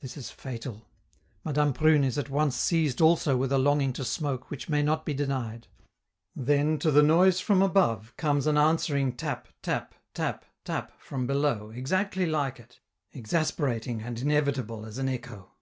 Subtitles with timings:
[0.00, 0.90] This is fatal.
[1.42, 5.06] Madame Prune is at once seized also with a longing to smoke which may not
[5.06, 5.68] be denied;
[6.36, 11.70] then, to the noise from above, comes an answering tap, tap, tap, tap, from below,
[11.70, 12.80] exactly like it,
[13.14, 15.52] exasperating and inevitable as an echo.